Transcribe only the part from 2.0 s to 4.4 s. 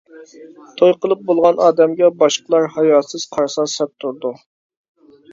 باشقىلار ھاياسىز قارىسا سەت تۇرىدۇ.